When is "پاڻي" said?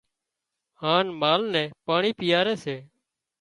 1.85-2.11